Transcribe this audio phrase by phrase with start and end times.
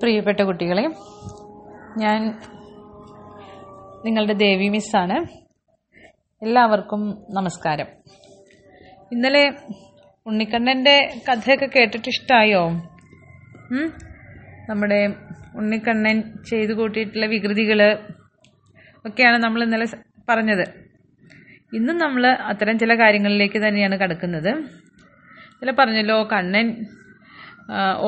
[0.00, 0.82] പ്രിയപ്പെട്ട കുട്ടികളെ
[2.02, 2.18] ഞാൻ
[4.04, 5.16] നിങ്ങളുടെ ദേവി മിസ്സാണ്.
[6.42, 7.00] എല്ലാവർക്കും
[7.38, 7.88] നമസ്കാരം.
[9.14, 9.42] ഇന്നലെ
[10.26, 10.94] ഉണ്ണിക്കണ്ണന്റെ
[11.28, 12.62] കഥയൊക്കെ കേട്ടിട്ട് ഇഷ്ടമായോ
[14.68, 15.00] നമ്മുടെ
[15.60, 16.16] ഉണ്ണിക്കണ്ണൻ
[16.50, 17.82] ചെയ്തു കൂട്ടിയിട്ടുള്ള വികൃതികൾ
[19.08, 19.88] ഒക്കെയാണ് നമ്മൾ ഇന്നലെ
[20.30, 20.66] പറഞ്ഞത്.
[21.78, 24.52] ഇന്നും നമ്മൾ അത്തരം ചില കാര്യങ്ങളിലേക്ക് തന്നെയാണ് കടക്കുന്നത്.
[25.56, 26.68] ഇതിൽ പറഞ്ഞല്ലോ കണ്ണൻ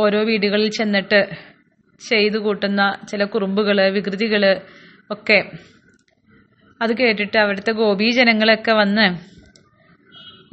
[0.01, 1.21] ഓരോ വീടുകളിൽ ചെന്നിട്ട്
[2.09, 4.61] ചെയ്തു കൂട്ടുന്ന ചില കുറുമ്പുകൾ വികൃതികൾ
[5.11, 5.51] ഒക്കെ.
[6.83, 9.31] അത് കേട്ടിട്ട് അവിടുത്തെ ഗോപീജനങ്ങളൊക്കെ വന്ന്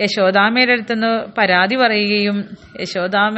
[0.01, 2.49] യശോദാമയുടെ അടുത്തുനിന്ന് പരാതി പറയുകയും
[2.81, 3.35] യശോദാമ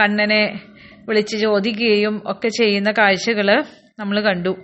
[0.00, 0.60] കണ്ണനെ
[1.08, 3.64] വിളിച്ച് ചോദിക്കുകയും ഒക്കെ ചെയ്യുന്ന കാഴ്ചകൾ
[3.98, 4.56] നമ്മൾ കണ്ടു.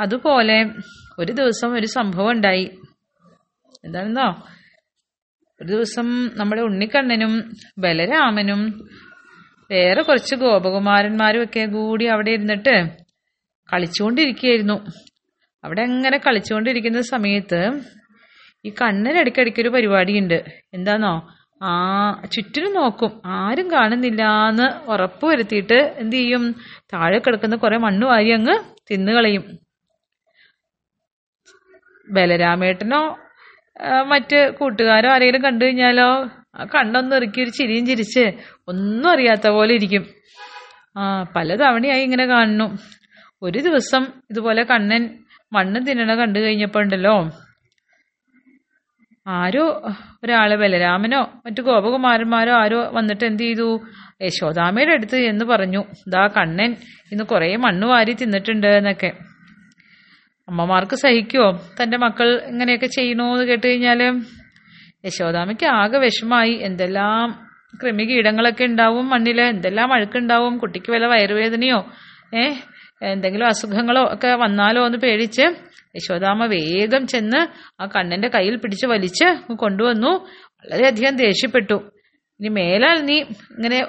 [0.00, 0.70] അതുപോലെ
[1.18, 2.70] ഒരു ദിവസം ഒരു സംഭവം ഉണ്ടായി.
[3.84, 4.46] എന്താണെന്നോ?
[5.62, 8.88] ഒരു ദിവസം നമ്മുടെ ഉണ്ണിക്കണ്ണനും ബലരാമനും
[9.70, 12.74] വേറെ കുറച്ച് ഗോപകുമാരന്മാരും ഒക്കെ കൂടി അവിടെ ഇരുന്നിട്ട്
[13.68, 14.76] കളിച്ചുകൊണ്ടിരിക്കുകയായിരുന്നു.
[15.64, 17.60] അവിടെ അങ്ങനെ കളിച്ചുകൊണ്ടിരിക്കുന്ന സമയത്ത്
[18.64, 19.16] ഈ കണ്ണൻ
[19.62, 20.38] ഒരു പരിപാടിയുണ്ട്.
[20.74, 21.14] എന്താന്നോ?
[21.62, 21.70] ആ
[22.32, 23.12] ചുറ്റിനും നോക്കും.
[23.38, 26.44] ആരും കാണുന്നില്ല എന്ന് ഉറപ്പ് വരുത്തിയിട്ട് എന്ത് ചെയ്യും?
[26.92, 28.56] താഴെ കിടക്കുന്ന കുറെ മണ്ണ് വാരി അങ്ങ്
[28.90, 29.44] തിന്നുകളയും
[32.08, 33.02] ബലരാമേട്ടനോ
[34.12, 36.08] മറ്റ് കൂട്ടുകാരോ ആരെങ്കിലും കണ്ടു കഴിഞ്ഞാലോ?
[36.54, 38.24] ആ കണ്ണൊന്ന് ഇറുക്കി ഒരു ചിരിയും ചിരിച്ച്
[38.68, 40.04] ഒന്നും അറിയാത്ത പോലെ ഇരിക്കും.
[40.98, 41.02] ആ
[41.36, 42.66] പലതവണയായി ഇങ്ങനെ കാണുന്നു.
[43.42, 45.02] ഒരു ദിവസം ഇതുപോലെ കണ്ണൻ
[45.52, 47.14] മണ്ണ് തിന്നണ കണ്ടു കഴിഞ്ഞപ്പോൾ ഉണ്ടല്ലോ
[49.26, 49.64] ആരോ
[50.24, 53.66] ഒരാൾ ബലരാമനോ മറ്റു ഗോപകുമാരന്മാരോ ആരോ വന്നിട്ട് എന്ത് ചെയ്തു?
[54.22, 56.70] യശോദാമയുടെ അടുത്ത് എന്ന് പറഞ്ഞു ദാ കണ്ണൻ
[57.12, 59.10] ഇന്ന് കുറേ മണ്ണ് വാരി തിന്നിട്ടുണ്ട് എന്നൊക്കെ.
[60.48, 64.00] അമ്മമാർക്ക് സഹിക്കുമോ തന്റെ മക്കൾ ഇങ്ങനെയൊക്കെ ചെയ്യണോന്ന് കേട്ട് കഴിഞ്ഞാൽ
[65.04, 66.52] യശോദാമയ്ക്ക് ആകെ വിഷമായി.
[66.52, 67.50] എന്തെല്ലാം
[67.82, 71.92] കൃമികീടങ്ങളൊക്കെ ഉണ്ടാവും മണ്ണിൽ എന്തെല്ലാം അഴുക്കുണ്ടാവും കുട്ടിക്ക് വല്ല വയറുവേദനയോ
[72.34, 72.52] ഏ
[73.02, 75.42] എന്തെങ്കിലും അസുഖങ്ങളോ ഒക്കെ വന്നാലോ എന്ന് പേടിച്ച്
[75.96, 77.40] യശോദാമ വേഗം ചെന്ന്
[77.82, 80.08] ആ കണ്ണന്റെ കയ്യിൽ പിടിച്ച് വലിച്ച് കൊണ്ടുവന്നു.
[80.08, 81.74] വളരെയധികം ദേഷ്യപ്പെട്ടു.
[82.40, 83.16] ഇനി മേലാൽ നീ
[83.56, 83.84] ഇങ്ങനെ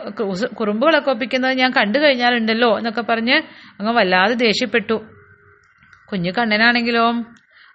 [0.54, 3.34] കുറുമ്പുകളൊക്കെ ഒപ്പിക്കുന്നത് ഞാൻ കണ്ടു കഴിഞ്ഞാലുണ്ടല്ലോ എന്നൊക്കെ പറഞ്ഞ്
[3.80, 5.06] അങ്ങ് വല്ലാതെ ദേഷ്യപ്പെട്ടു.
[6.12, 7.08] കുഞ്ഞു കണ്ണനാണെങ്കിലോ?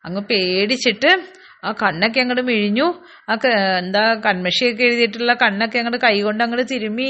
[0.04, 2.87] അങ്ങ് പേടിച്ചിട്ട് ആ കണ്ണൊക്കെ അങ്ങോട്ട് മിഴിഞ്ഞു.
[3.28, 3.34] ആ
[3.78, 7.09] എന്താ കൺമഷിയൊക്കെ എഴുതിയിട്ടുള്ള കണ്ണൊക്കെ അങ്ങോട്ട് കൈകൊണ്ട് അങ്ങോട്ട് തിരുമ്മി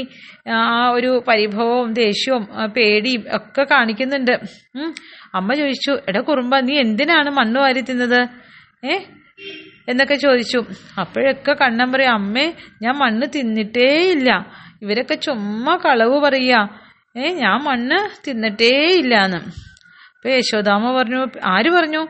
[0.55, 2.43] ആ ഒരു പരിഭവവും ദേഷ്യവും
[2.75, 4.33] പേടിയും ഒക്കെ കാണിക്കുന്നുണ്ട്.
[5.33, 8.19] അമ്മ ചോദിച്ചു എടാ കുറുമ്പ നീ എന്തിനാണ് മണ്ണ് വാരി തിന്നത്
[8.83, 8.95] ഏ?
[9.87, 10.59] എന്നൊക്കെ ചോദിച്ചു.
[10.99, 12.45] അപ്പോഴൊക്കെ കണ്ണൻ പറയും അമ്മേ
[12.81, 13.85] ഞാൻ മണ്ണ് തിന്നിട്ടേ
[14.15, 14.29] ഇല്ല
[14.81, 16.63] ഇവരൊക്കെ ചുമ്മാ കളവ് പറയുക
[17.15, 19.39] ഏ ഞാൻ മണ്ണ് തിന്നിട്ടേ ഇല്ലാന്ന്
[20.15, 21.19] അപ്പൊ യശോദാമ്മ പറഞ്ഞു
[21.53, 22.01] ആര് പറഞ്ഞു?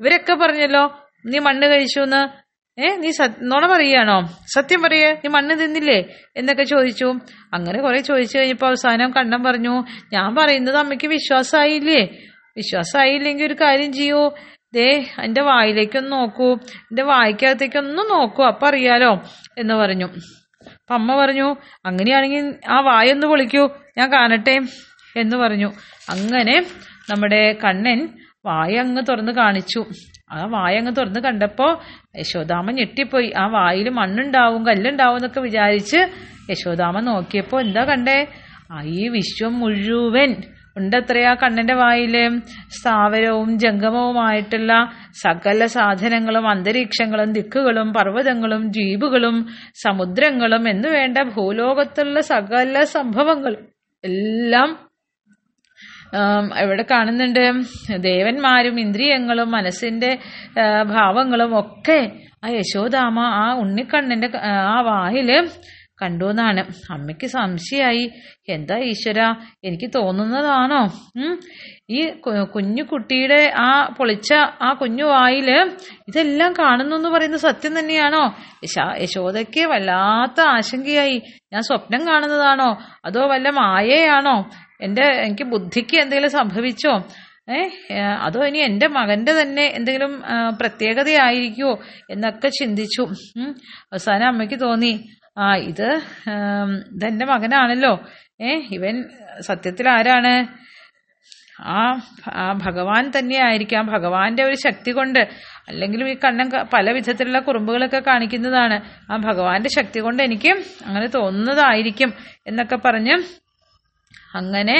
[0.00, 0.82] ഇവരൊക്കെ പറഞ്ഞല്ലോ
[1.26, 2.48] നീ മണ്ണ് കഴിച്ചു എന്ന്
[2.80, 3.10] ഏ നീ
[3.42, 6.04] നുണ പറയുകയാണോ സത്യം പറയേ നീ മണ്ണ് തിന്നില്ലേ?
[6.36, 7.14] എന്നൊക്കെ ചോദിച്ചു.
[7.54, 12.08] അങ്ങനെ കുറെ ചോദിച്ചു കഴിഞ്ഞപ്പോ അവസാനം കണ്ണം പറഞ്ഞു ഞാൻ പറയുന്നത് അമ്മയ്ക്ക് വിശ്വാസമായില്ലേ
[12.56, 14.30] വിശ്വാസമായില്ലെങ്കിൽ ഒരു കാര്യം ചെയ്യൂ.
[14.74, 16.54] ദേ എന്റെ വായിലേക്കൊന്ന് നോക്കൂ.
[16.54, 19.22] എന്റെ വായിക്കകത്തേക്കൊന്ന് നോക്കൂ അപ്പൊ അറിയാലോ.
[19.58, 20.04] എന്ന് പറഞ്ഞു.
[20.04, 21.56] അപ്പൊ അമ്മ പറഞ്ഞു
[21.86, 23.68] അങ്ങനെയാണെങ്കിൽ ആ വായൊന്ന് പൊളിക്കൂ.
[23.98, 24.60] ഞാൻ കാണട്ടെ.
[25.16, 25.72] എന്ന് പറഞ്ഞു.
[26.08, 26.66] അങ്ങനെ
[27.10, 28.08] നമ്മുടെ കണ്ണൻ
[28.46, 29.84] വായ അങ്ങ് തുറന്ന് കാണിച്ചു.
[30.32, 31.80] ആ വായ അങ്ങ് തുറന്ന് കണ്ടപ്പോ
[32.18, 33.32] യശോദാമ ഞെട്ടിപ്പോയി.
[33.38, 35.96] ആ വായിൽ മണ്ണുണ്ടാവും കല്ലുണ്ടാവും എന്നൊക്കെ വിചാരിച്ച്
[36.50, 38.26] യശോദാമ നോക്കിയപ്പോ എന്താ കണ്ടേ?
[38.72, 40.36] ആ ഈ വിശ്വം മുഴുവൻ
[40.76, 42.40] ഉണ്ടത്രയാ കണ്ണന്റെ വായിൽ.
[42.68, 53.64] സ്ഥാവരവും ജംഗമവുമായിട്ടുള്ള സകല സാധനങ്ങളും അന്തരീക്ഷങ്ങളും ദിക്കുകളും പർവതങ്ങളും ദ്വീപുകളും സമുദ്രങ്ങളും എന്നുവേണ്ട ഭൂലോകത്തുള്ള സകല സംഭവങ്ങളും
[54.04, 54.87] എല്ലാം
[56.62, 57.52] ഇവിടെ കാണുന്നുണ്ട്
[57.96, 60.18] ദേവന്മാരും ഇന്ദ്രിയങ്ങളും മനസ്സിന്റെ
[60.84, 62.12] ഭാവങ്ങളും ഒക്കെ
[62.44, 65.48] ആ യശോദാമ ആ ഉണ്ണിക്കണ്ണന്റെ ആ വായിൽ
[66.02, 66.64] കണ്ടു എന്നാണ്.
[66.90, 68.10] അമ്മയ്ക്ക് സംശയായി
[68.48, 70.88] എന്താ ഈശ്വര എനിക്ക് തോന്നുന്നതാണോ?
[71.90, 72.08] ഈ
[72.54, 75.50] കുഞ്ഞു കുട്ടിയുടെ ആ പൊളിച്ച ആ കുഞ്ഞു വായിൽ
[76.08, 78.34] ഇതെല്ലാം കാണുന്നു എന്ന് പറയുന്നത് സത്യം തന്നെയാണോ?
[78.64, 81.22] യശ- യശോദയ്ക്ക് വല്ലാത്ത ആശങ്കയായി.
[81.52, 82.78] ഞാൻ സ്വപ്നം കാണുന്നതാണോ?
[83.04, 84.50] അതോ വല്ല മായയാണോ?
[84.80, 86.92] എന്റെ എനിക്ക് ബുദ്ധിക്ക് എന്തെങ്കിലും സംഭവിച്ചോ?
[87.48, 87.58] ഏ
[87.90, 91.72] ഏ, അതോ ഇനി എന്റെ മകന്റെ തന്നെ എന്തെങ്കിലും പ്രത്യേകത പ്രത്യേകതയായിരിക്കുമോ
[92.10, 93.04] എന്നൊക്കെ ചിന്തിച്ചു.
[93.92, 94.92] അവസാനം അമ്മയ്ക്ക് തോന്നി
[95.38, 95.88] ആ ഇത്
[96.94, 97.92] ഇതെന്റെ മകനാണല്ലോ.
[98.40, 98.96] ഏ ഇവൻ
[99.40, 100.34] സത്യത്തിൽ ആരാണ്?
[101.72, 101.80] ആ
[102.34, 103.86] ആ ഭഗവാൻ തന്നെയായിരിക്കാം.
[103.86, 105.20] ഭഗവാന്റെ ഒരു ശക്തി കൊണ്ട്
[105.68, 108.76] അല്ലെങ്കിലും ഈ കണ്ണൻ പല വിധത്തിലുള്ള കുറുമ്പുകളൊക്കെ കാണിക്കുന്നതാണ്.
[109.12, 110.52] ആ ഭഗവാന്റെ ശക്തി കൊണ്ട് എനിക്ക്
[110.86, 112.12] അങ്ങനെ തോന്നുന്നതായിരിക്കും
[112.46, 113.16] എന്നൊക്കെ പറഞ്ഞ്
[114.34, 114.76] അങ്ങനെ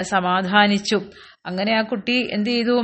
[0.00, 1.00] സമാധാനിച്ചു.
[1.46, 2.76] അങ്ങനെ ആ കുട്ടി എന്ത് ചെയ്തു?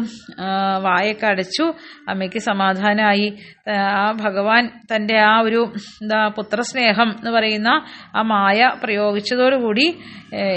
[0.82, 1.64] വായൊക്കെ അടച്ചു.
[2.08, 3.26] അമ്മയ്ക്ക് സമാധാനമായി
[3.66, 3.74] ആ,
[4.20, 5.60] ഭഗവാൻ തന്റെ ആ ഒരു
[6.02, 7.70] എന്താ പുത്രസ്നേഹം എന്ന് പറയുന്ന
[8.16, 9.86] ആ മായ പ്രയോഗിച്ചതോടുകൂടി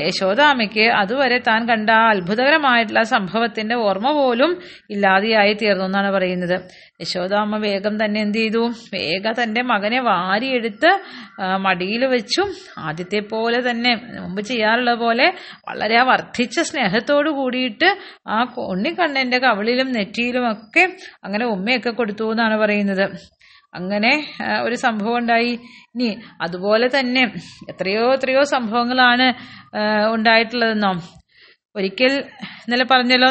[0.07, 4.51] യശോദാമയ്ക്ക് അതുവരെ താൻ കണ്ട ആ അത്ഭുതകരമായിട്ടുള്ള സംഭവത്തിന്റെ ഓർമ്മ പോലും
[4.93, 6.55] ഇല്ലാതെയായി തീർന്നു എന്നാണ് പറയുന്നത്.
[7.01, 8.61] യശോദാമ്മ വേഗം തന്നെ എന്ത് ചെയ്തു?
[8.93, 10.91] വേഗം തന്റെ മകനെ വാരിയെടുത്ത്
[11.65, 12.49] മടിയിൽ വെച്ചും
[12.85, 15.27] ആദ്യത്തെ പോലെ തന്നെ മുമ്പ് ചെയ്യാറുള്ള പോലെ
[15.69, 17.89] വളരെ വർദ്ധിച്ച സ്നേഹത്തോടു കൂടിയിട്ട്
[18.29, 20.85] ആ ഉണ്ണിക്കണ്ണന്റെ കവിളിലും നെറ്റിയിലും ഒക്കെ
[21.25, 22.94] അങ്ങനെ ഉമ്മയൊക്കെ കൊടുത്തു എന്നാണ് പറയുന്നത്.
[23.73, 24.11] അങ്ങനെ
[24.63, 25.53] ഒരു സംഭവം ഉണ്ടായി.
[25.93, 26.09] ഇനി
[26.41, 27.23] അതുപോലെ തന്നെ
[27.71, 29.27] എത്രയോ എത്രയോ സംഭവങ്ങളാണ്
[30.15, 30.93] ഉണ്ടായിട്ടുള്ളതെന്നോ.
[31.75, 32.13] ഒരിക്കൽ
[32.65, 33.29] ഇന്നലെ പറഞ്ഞല്ലോ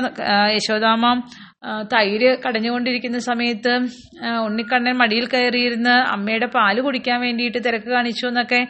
[0.56, 1.18] യശോദാമം
[1.92, 3.74] തൈര് കടഞ്ഞുകൊണ്ടിരിക്കുന്ന സമയത്ത്
[4.46, 8.60] ഉണ്ണിക്കണ്ണൻ മടിയിൽ കയറിയിരുന്ന് അമ്മയുടെ പാൽ കുടിക്കാൻ വേണ്ടിയിട്ട് തിരക്ക് കാണിച്ചു എന്നൊക്കെ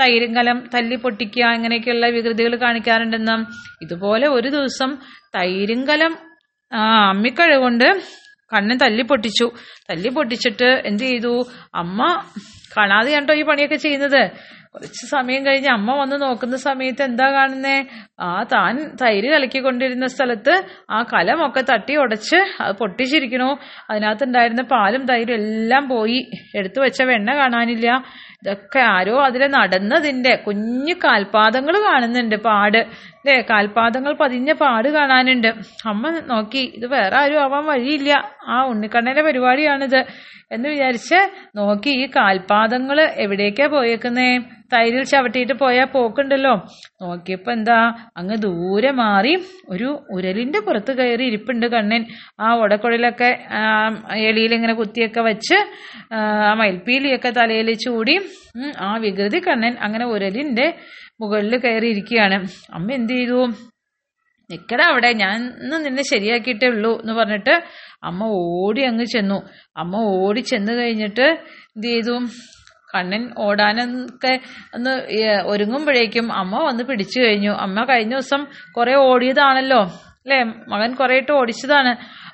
[0.00, 3.40] തൈരും കലം തല്ലി പൊട്ടിക്കുക ഇങ്ങനെയൊക്കെയുള്ള വികൃതികൾ കാണിക്കാറുണ്ടെന്നും.
[3.84, 4.92] ഇതുപോലെ ഒരു ദിവസം
[5.36, 6.12] തൈരും കലം
[6.72, 7.88] അമ്മിക്കഴ കൊണ്ട്
[8.54, 9.50] കണ്ണൻ തല്ലി പൊട്ടിച്ചു.
[9.90, 11.46] തല്ലി പൊട്ടിച്ചിട്ട് എന്ത് ചെയ്തു?
[11.74, 12.22] അമ്മ
[12.76, 14.30] കാണാതെ കണ്ടോ ഈ പണിയൊക്കെ ചെയ്യുന്നത്?
[14.74, 17.84] കുറച്ച് സമയം കഴിഞ്ഞ് അമ്മ വന്ന് നോക്കുന്ന സമയത്ത് എന്താ കാണുന്നേ?
[18.20, 23.58] ആ താൻ തൈര് കലക്കിക്കൊണ്ടിരുന്ന സ്ഥലത്ത് ആ കലമൊക്കെ തട്ടി ഉടച്ച് അത് പൊട്ടിച്ചിരിക്കണു.
[23.90, 26.30] അതിനകത്തുണ്ടായിരുന്ന പാലും തൈരും എല്ലാം പോയി.
[26.56, 28.02] എടുത്തു വെച്ച വെണ്ണ കാണാനില്ല.
[28.42, 32.86] ഇതൊക്കെ ആരോ അതിലെ നടന്നതിന്റെ കുഞ്ഞു കാൽപാദങ്ങൾ കാണുന്നുണ്ട് പാട്.
[33.24, 35.50] അല്ലേ കാൽപാദങ്ങൾ പതിഞ്ഞ പാട് കാണാനുണ്ട്.
[35.86, 38.10] അമ്മ നോക്കി ഇത് വേറെ ആരും ആവാൻ വഴിയില്ല.
[38.46, 40.00] ആ ഉണ്ണിക്കണ്ണന്റെ പരിപാടിയാണിത്.
[40.52, 41.18] എന്ന് വിചാരിച്ച്
[41.56, 44.26] നോക്കി ഈ കാൽപാദങ്ങൾ എവിടേക്കാ പോയേക്കുന്നേ?
[44.72, 46.52] തൈരിൽ ചവിട്ടിയിട്ട് പോയാൽ പോക്കുണ്ടല്ലോ.
[47.02, 47.78] നോക്കിയപ്പോ എന്താ
[48.16, 49.34] അങ്ങ് ദൂരെ മാറി
[49.68, 52.02] ഒരു ഉരലിന്റെ പുറത്ത് കയറി ഇരിപ്പുണ്ട് കണ്ണൻ.
[52.40, 53.30] ആ ഉടക്കുഴലൊക്കെ
[54.30, 55.58] എളിയിൽ ഇങ്ങനെ കുത്തിയൊക്കെ വെച്ച്
[56.12, 56.18] ആ,
[56.60, 58.16] മയിൽപ്പീലിയൊക്കെ തലയിൽ ചൂടി
[58.80, 60.66] ആ വികൃതി കണ്ണൻ അങ്ങനെ ഉരലിന്റെ
[61.22, 62.36] മുകളിൽ കയറി ഇരിക്കുകയാണ്
[62.74, 63.40] അമ്മ എന്ത് ചെയ്തു?
[64.50, 67.54] നിക്കടാ അവിടെ ഞാൻ ഇന്ന് നിന്നെ ശരിയാക്കിയിട്ടേ ഉള്ളൂ എന്ന് പറഞ്ഞിട്ട്
[68.04, 69.38] അമ്മ ഓടി അങ്ങ് ചെന്നു.
[69.76, 71.26] അമ്മ ഓടി ചെന്ന് കഴിഞ്ഞിട്ട്
[71.76, 72.16] എന്ത് ചെയ്തു?
[72.94, 74.32] കണ്ണൻ ഓടാനൊക്കെ
[74.74, 74.90] ഒന്ന്
[75.46, 77.50] ഒരുങ്ങുമ്പോഴേക്കും അമ്മ വന്ന് പിടിച്ചു കഴിഞ്ഞു.
[77.50, 79.80] അമ്മ കഴിഞ്ഞ ദിവസം കുറെ ഓടിയതാണല്ലോ
[80.24, 80.42] അല്ലേ?
[80.42, 81.92] മകൻ കുറെ ഇട്ട് ഓടിച്ചതാണ്.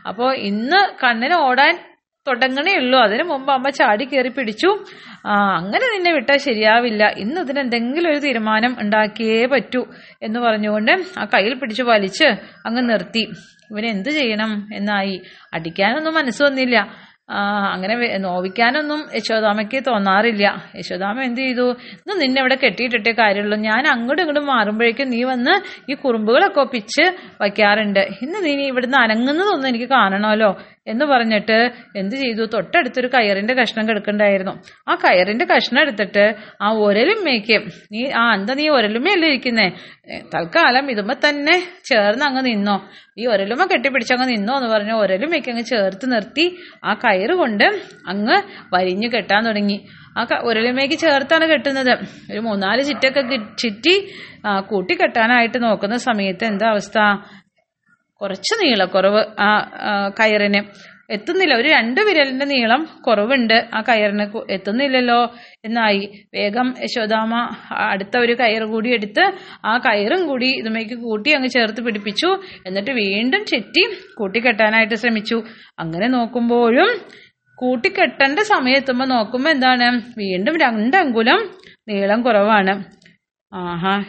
[0.08, 1.88] അപ്പോൾ ഇന്ന് കണ്ണന് ഓടാൻ
[2.29, 2.99] തുടങ്ങണേ ഉള്ളൂ.
[3.01, 4.71] അതിനു മുമ്പ് അമ്മ ചാടി കയറി പിടിച്ചു.
[5.27, 7.13] ആ അങ്ങനെ നിന്നെ വിട്ടാൽ ശരിയാവില്ല.
[7.19, 9.83] ഇന്ന് ഇതിന് എന്തെങ്കിലും ഒരു തീരുമാനം ഉണ്ടാക്കിയേ പറ്റൂ
[10.23, 12.29] എന്ന് പറഞ്ഞുകൊണ്ട് ആ കയ്യിൽ പിടിച്ചു വലിച്ച്
[12.67, 13.25] അങ്ങ് നിർത്തി.
[13.71, 14.69] ഇവനെന്ത് ചെയ്യണം?
[14.75, 15.23] എന്നായി.
[15.55, 17.09] അടിക്കാനൊന്നും മനസ്സ് വന്നില്ല.
[17.73, 20.47] അങ്ങനെ നോവിക്കാനൊന്നും യശോദാമയ്ക്ക് തോന്നാറില്ല.
[20.77, 21.67] യശോദാമ എന്ത് ചെയ്തു?
[21.71, 23.59] ഇന്ന് നിന്നെ ഇവിടെ കെട്ടിയിട്ടിട്ടേ കാര്യമുള്ളൂ.
[23.59, 25.55] ഞാൻ അങ്ങോട്ടും ഇങ്ങോട്ടും മാറുമ്പോഴേക്കും നീ വന്ന്
[25.93, 27.05] ഈ കുറുമ്പുകളൊക്കെ ഒപ്പിച്ച്
[27.41, 28.01] വയ്ക്കാറുണ്ട്.
[28.23, 30.51] ഇന്ന് നീ ഇവിടുന്ന് അനങ്ങുന്നതൊന്നും എനിക്ക് കാണണമല്ലോ.
[30.88, 32.44] എന്ന് പറഞ്ഞിട്ട് എന്ത് ചെയ്തു?
[32.44, 34.52] തൊട്ടടുത്തൊരു കയറിന്റെ കഷ്ണം കിടക്കണ്ടായിരുന്നു.
[34.88, 37.62] ആ കയറിന്റെ കഷ്ണം എടുത്തിട്ട് ആ ഒരലുമ്മയ്ക്ക്
[37.93, 39.69] നീ ആ എന്താ നീ ഒരലുമ്മയല്ലേ ഇരിക്കുന്നേ?
[40.35, 42.88] തൽക്കാലം ഇതുമ്പോ തന്നെ ചേർന്ന് അങ്ങ് നിന്നോ.
[43.19, 47.64] ഈ ഒരലുമ്മ കെട്ടിപ്പിടിച്ചങ്ങ് നിന്നോ എന്ന് പറഞ്ഞ് ഒരലുമ്മയ്ക്ക് അങ്ങ് ചേർത്ത് നിർത്തി ആ കയറ് കൊണ്ട്
[48.08, 48.43] അങ്ങ്
[48.75, 49.87] വരിഞ്ഞു കെട്ടാൻ തുടങ്ങി.
[50.19, 51.99] ആ ക- ഒരലുമ്മയ്ക്ക് ചേർത്താണ് കെട്ടുന്നത്.
[52.32, 54.12] ഒരു മൂന്നാൽ ചിറ്റൊക്കെ ചിറ്റി ചുറ്റി
[54.67, 56.99] കൂട്ടി കെട്ടാനായിട്ട് നോക്കുന്ന സമയത്ത് എന്താ അവസ്ഥ?
[58.20, 59.69] കുറച്ച് നീളക്കുറവ് ആ
[60.20, 60.61] കയറിന്.
[61.11, 61.55] എത്തുന്നില്ല.
[61.55, 63.69] ഒരു രണ്ട് വിരലിന്റെ നീളം കുറവുണ്ട്.
[63.75, 65.32] ആ കയറിന് എത്തുന്നില്ലല്ലോ
[65.65, 66.26] എന്നായി.
[66.35, 67.35] വേഗം യശോദാമ
[67.73, 69.32] അടുത്ത ഒരു കയറ് കൂടി എടുത്ത്
[69.65, 72.31] ആ കയറും കൂടി ഇതുമേക്ക് കൂട്ടി അങ്ങ് ചേർത്ത് പിടിപ്പിച്ചു.
[72.67, 73.85] എന്നിട്ട് വീണ്ടും ചെറ്റി
[74.17, 75.43] കൂട്ടിക്കെട്ടാനായിട്ട് ശ്രമിച്ചു.
[75.79, 76.91] അങ്ങനെ നോക്കുമ്പോഴും
[77.55, 80.00] കൂട്ടിക്കെട്ടേണ്ട സമയത്തുമ്പോൾ നോക്കുമ്പോൾ എന്താണ്?
[80.19, 81.50] വീണ്ടും രണ്ടങ്കുലം
[81.88, 82.85] നീളം കുറവാണ്.
[83.55, 84.05] ആഹാ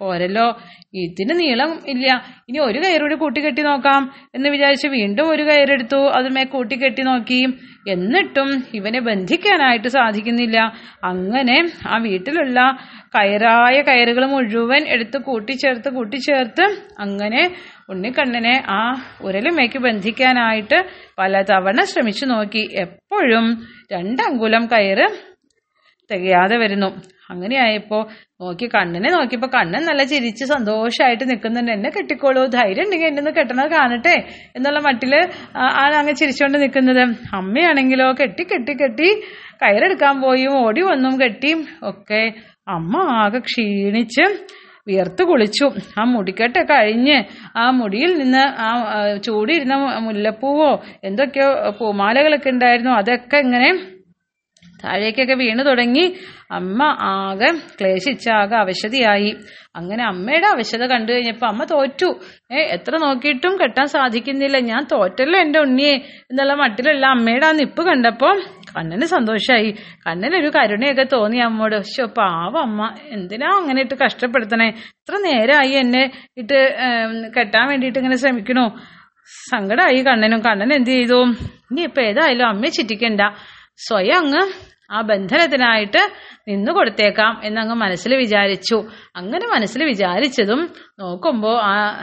[0.00, 0.58] പോരല്ലോ.
[0.94, 2.24] ഇതിന് നീളം ഇല്ല.
[2.48, 5.96] ഇനി ഒരു കയറൂടി കൂട്ടിക്കെട്ടി നോക്കാം എന്ന് വിചാരിച്ച് വീണ്ടും ഒരു കയറെടുത്തു.
[5.96, 7.44] അതുമേ കൂട്ടിക്കെട്ടി നോക്കി.
[7.88, 10.58] എന്നിട്ടും ഇവനെ ബന്ധിക്കാനായിട്ട് സാധിക്കുന്നില്ല.
[11.04, 12.76] അങ്ങനെ ആ വീട്ടിലുള്ള
[13.16, 16.66] കയറായ കയറുകൾ മുഴുവൻ എടുത്ത് കൂട്ടിച്ചേർത്ത് കൂട്ടിച്ചേർത്ത്
[16.98, 17.54] അങ്ങനെ
[17.90, 18.80] ഉണ്ണിക്കണ്ണനെ ആ
[19.22, 20.84] ഉരലുമേക്ക് ബന്ധിക്കാനായിട്ട്
[21.18, 22.68] പലതവണ ശ്രമിച്ചു നോക്കി.
[22.72, 23.46] എപ്പോഴും
[23.92, 25.08] രണ്ടങ്കുലം കയറ്
[26.10, 27.13] തികയാതെ വരുന്നു.
[27.30, 27.98] അങ്ങനെയായപ്പോ
[28.40, 33.70] നോക്കി കണ്ണിനെ നോക്കിയപ്പോ കണ്ണൻ നല്ല ചിരിച്ച് സന്തോഷമായിട്ട് നിൽക്കുന്നുണ്ട് എന്നെ കെട്ടിക്കോളൂ ധൈര്യം ഉണ്ടെങ്കിൽ എന്നെ ഒന്ന് കെട്ടണത്
[33.70, 34.14] കാണട്ടെ
[34.56, 35.14] എന്നുള്ള മട്ടിൽ
[35.56, 37.02] ആ- ആണ് അങ്ങ് ചിരിച്ചുകൊണ്ട് നിൽക്കുന്നത്
[37.34, 39.08] അമ്മയാണെങ്കിലോ കെട്ടി കെട്ടി കെട്ടി
[39.62, 41.52] കയറെടുക്കാൻ പോയി ഓടി വന്നും കെട്ടി
[41.84, 42.22] ഒക്കെ
[42.68, 44.24] അമ്മ ആകെ ക്ഷീണിച്ച്
[44.86, 45.66] വിയർത്ത് കുളിച്ചു.
[45.98, 47.14] ആ മുടിക്കെട്ട് കഴിഞ്ഞ്
[47.56, 48.68] ആ മുടിയിൽ നിന്ന് ആ,
[49.18, 50.70] ചൂടിയിരുന്ന മുല്ലപ്പൂവോ
[51.04, 52.90] എന്തൊക്കെയോ പൂമാലകളൊക്കെ ഉണ്ടായിരുന്നു.
[52.92, 53.70] അതൊക്കെ ഇങ്ങനെ
[54.84, 56.06] താഴേക്കൊക്കെ വീണു തുടങ്ങി.
[56.52, 59.36] അമ്മ ആകെ ക്ലേശിച്ചാകെ അവശതയായി.
[59.76, 62.10] അങ്ങനെ അമ്മയുടെ അവശത കണ്ടു കഴിഞ്ഞപ്പോൾ അമ്മ തോറ്റു.
[62.52, 64.58] ഏ എത്ര നോക്കിയിട്ടും കെട്ടാൻ സാധിക്കുന്നില്ല.
[64.58, 65.94] ഞാൻ തോറ്റല്ലോ എന്റെ ഉണ്ണിയെ
[66.30, 68.36] എന്നുള്ള മട്ടിലുള്ള അമ്മയുടെ ആ നിപ്പ് കണ്ടപ്പോൾ
[68.76, 69.70] കണ്ണന് സന്തോഷമായി
[70.06, 72.90] കണ്ണനൊരു കരുണയൊക്കെ തോന്നി അമ്മോട് പക്ഷെ പാവം അമ്മ.
[73.10, 74.68] എന്തിനാ അങ്ങനെ ഇട്ട് കഷ്ടപ്പെടുത്തണേ?
[75.00, 76.04] ഇത്ര നേരമായി എന്നെ
[76.36, 76.60] ഇട്ട്
[77.36, 78.64] കെട്ടാൻ വേണ്ടിയിട്ട് ഇങ്ങനെ ശ്രമിക്കണു.
[79.50, 80.40] സങ്കടമായി കണ്ണനും.
[80.40, 81.20] കണ്ണൻ എന്ത് ചെയ്തു?
[81.70, 83.20] ഇനി ഇപ്പൊ ഏതായാലും അമ്മയെ ചിറ്റിക്കണ്ട.
[83.86, 84.42] സ്വയം അങ്ങ്
[84.90, 86.10] ആ ബന്ധനത്തിനായിട്ട്
[86.48, 88.84] നിന്നു കൊടുത്തേക്കാം എന്നങ്ങ് മനസ്സിൽ വിചാരിച്ചു.
[89.16, 92.02] അങ്ങനെ മനസ്സിൽ വിചാരിച്ചതും നോക്കുമ്പോൾ ആ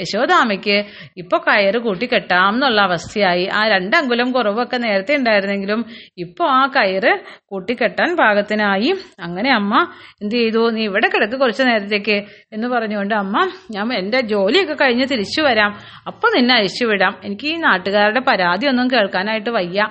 [0.00, 0.84] യശോദാമയ്ക്ക്
[1.16, 3.48] ഇപ്പൊ കയറ് കൂട്ടിക്കെട്ടാം എന്നുള്ള അവസ്ഥയായി.
[3.54, 5.84] ആ രണ്ടങ്കുലം കുറവൊക്കെ നേരത്തെ ഉണ്ടായിരുന്നെങ്കിലും
[6.18, 8.94] ഇപ്പോൾ ആ കയറ് കൂട്ടിക്കെട്ടാൻ പാകത്തിനായി.
[9.20, 9.86] അങ്ങനെ അമ്മ
[10.22, 10.70] എന്ത് ചെയ്തു?
[10.70, 15.78] നീ ഇവിടെ കിടക്ക് കുറച്ച് നേരത്തേക്ക് എന്ന് പറഞ്ഞുകൊണ്ട് അമ്മ ഞാൻ എന്റെ ജോലിയൊക്കെ കഴിഞ്ഞ് തിരിച്ചു വരാം.
[16.06, 17.14] അപ്പോൾ നിന്നെ അയച്ചു വിടാം.
[17.24, 19.88] എനിക്ക് ഈ നാട്ടുകാരുടെ പരാതി ഒന്നും കേൾക്കാനായിട്ട് വയ്യ.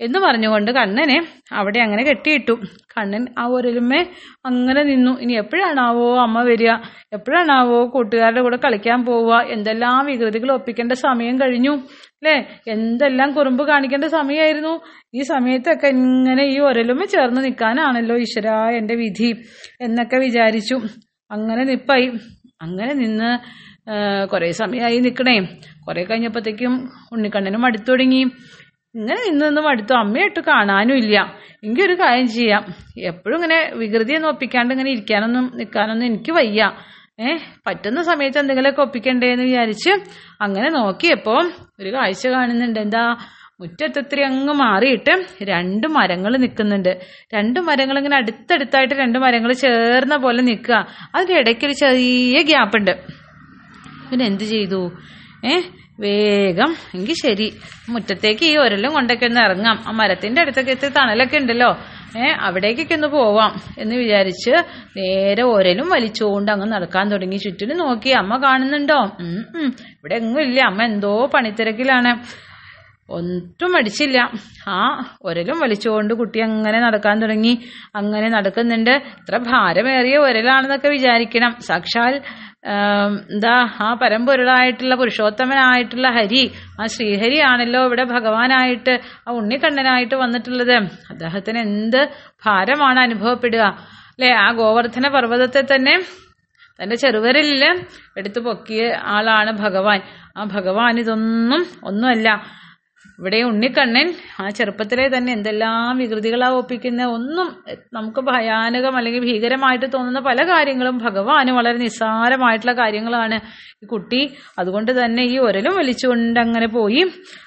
[0.00, 1.18] എന്ന് പറഞ്ഞുകൊണ്ട് കണ്ണനെ
[1.52, 2.52] അവിടെ അങ്ങനെ കെട്ടിയിട്ടു.
[2.96, 4.00] കണ്ണൻ ആ ഒരലുമേ
[4.46, 5.20] അങ്ങനെ നിന്നു.
[5.20, 6.70] ഇനി എപ്പോഴാണാവോ അമ്മ വരിക?
[7.12, 9.40] എപ്പോഴാണാവോ കൂട്ടുകാരുടെ കൂടെ കളിക്കാൻ പോവുക?
[9.50, 11.72] എന്തെല്ലാം വികൃതികൾ ഒപ്പിക്കേണ്ട സമയം കഴിഞ്ഞു.
[12.16, 12.36] അല്ലേ?
[12.68, 14.80] എന്തെല്ലാം കുറുമ്പ് കാണിക്കേണ്ട സമയമായിരുന്നു?
[15.14, 19.42] ഈ സമയത്തൊക്കെ ഇങ്ങനെ ഈ ഒരലുമ ചേർന്ന് നിൽക്കാനാണല്ലോ ഈശ്വര എന്റെ വിധി
[19.80, 20.74] എന്നൊക്കെ വിചാരിച്ചു.
[21.30, 22.12] അങ്ങനെ നിപ്പായി.
[22.62, 23.30] അങ്ങനെ നിന്ന്
[24.28, 25.40] കുറേ സമയമായി നിൽക്കണേ.
[25.88, 28.24] കുറേ കഴിഞ്ഞപ്പോഴത്തേക്കും ഉണ്ണിക്കണ്ണനും അടുത്തു തുടങ്ങി
[28.96, 29.94] ഇങ്ങനെ നിന്ന് നിന്ന് മടുത്തു?
[29.94, 31.16] അമ്മയായിട്ട് കാണാനും ഇല്ല.
[31.64, 32.62] എങ്കിൽ ഒരു കാര്യം ചെയ്യാം.
[33.10, 36.70] എപ്പോഴും ഇങ്ങനെ വികൃതിയൊന്നും ഒപ്പിക്കാണ്ട് ഇങ്ങനെ ഇരിക്കാനൊന്നും നിൽക്കാനൊന്നും എനിക്ക് വയ്യ.
[37.20, 37.36] ഏ
[37.66, 39.92] പറ്റുന്ന സമയത്ത് എന്തെങ്കിലുമൊക്കെ ഒപ്പിക്കണ്ടേ എന്ന് വിചാരിച്ച്
[40.40, 41.42] അങ്ങനെ നോക്കിയപ്പോൾ
[41.80, 42.80] ഒരു കാഴ്ച കാണുന്നുണ്ട്.
[42.80, 43.02] എന്താ
[43.60, 45.12] മുറ്റത്തൊത്തിരി അങ്ങ് മാറിയിട്ട്
[45.50, 46.90] രണ്ട് മരങ്ങൾ നിൽക്കുന്നുണ്ട്
[47.34, 50.80] രണ്ട് മരങ്ങൾ ഇങ്ങനെ അടുത്തടുത്തായിട്ട് രണ്ട് മരങ്ങൾ ചേർന്ന പോലെ നിൽക്കുക.
[51.14, 52.94] അതിന്റെ ഇടയ്ക്ക് ഒരു ചെറിയ ഗ്യാപ്പ് ഉണ്ട്
[54.10, 54.82] പിന്നെ എന്ത് ചെയ്തു?
[55.44, 55.54] ഏ
[56.00, 56.74] വേഗം.
[56.94, 57.54] എങ്കിൽ ശരി.
[57.88, 59.84] മുറ്റത്തേക്ക് ഈ ഒരലും കൊണ്ടൊക്കെ ഒന്ന് ഇറങ്ങാം.
[59.88, 61.78] ആ മരത്തിന്റെ അടുത്തൊക്കെ എത്തി തണലൊക്കെ ഉണ്ടല്ലോ.
[62.18, 64.50] ഏ അവിടേക്കൊക്കെ ഒന്ന് പോവാം എന്ന് വിചാരിച്ച്
[64.96, 67.36] നേരെ ഒരലും വലിച്ചുകൊണ്ട് അങ്ങ് നടക്കാൻ തുടങ്ങി.
[67.36, 68.08] ചുറ്റിനും നോക്കി.
[68.08, 69.10] അമ്മ കാണുന്നുണ്ടോ?
[69.20, 69.66] ഉം.
[69.80, 70.60] ഇവിടെ എങ്ങും ഇല്ല.
[70.60, 72.46] അമ്മ എന്തോ പണിത്തിരക്കിലാണ്.
[73.10, 74.30] ഒട്ടും മടിച്ചില്ല.
[74.68, 77.58] ആ ഒരലും വലിച്ചുകൊണ്ട് കുട്ടി അങ്ങനെ നടക്കാൻ തുടങ്ങി.
[77.94, 78.90] അങ്ങനെ നടക്കുന്നുണ്ട്.
[78.90, 81.56] ഇത്ര ഭാരമേറിയ ഒരലാണെന്നൊക്കെ വിചാരിക്കണം.
[81.60, 82.20] സാക്ഷാൽ
[83.32, 90.76] എന്താ ആ പരമ്പൊരുളായിട്ടുള്ള പുരുഷോത്തമനായിട്ടുള്ള ഹരി ആ ശ്രീഹരി ആണല്ലോ ഇവിടെ ഭഗവാനായിട്ട് ആ ഉണ്ണിക്കണ്ണനായിട്ട് വന്നിട്ടുള്ളത്.
[91.10, 92.08] അദ്ദേഹത്തിന് എന്ത്
[92.46, 93.60] ഭാരമാണ് അനുഭവപ്പെടുക.
[93.60, 94.30] അല്ലെ?
[94.32, 95.96] ആ ഗോവർദ്ധന പർവതത്തെ തന്നെ
[96.82, 97.64] തന്റെ ചെറുവരിൽ
[98.16, 100.00] എടുത്തു പൊക്കിയ ആളാണ് ഭഗവാൻ.
[100.36, 102.44] ആ ഭഗവാൻ ഇതൊന്നും ഒന്നുമല്ല.
[103.18, 104.08] ഇവിടെ ഉണ്ണിക്കണ്ണൻ
[104.40, 107.48] ആ ചെറുപ്പത്തിലെ തന്നെ എന്തെല്ലാം വികൃതികളാ ഒപ്പിക്കുന്ന ഒന്നും
[107.92, 113.38] നമുക്ക് ഭയാനകം അല്ലെങ്കിൽ ഭീകരമായിട്ട് തോന്നുന്ന പല കാര്യങ്ങളും ഭഗവാന് വളരെ നിസ്സാരമായിട്ടുള്ള കാര്യങ്ങളാണ്
[113.82, 114.20] ഈ കുട്ടി.
[114.58, 117.02] അതുകൊണ്ട് തന്നെ ഈ ഒരലും വലിച്ചുകൊണ്ട് അങ്ങനെ പോയി.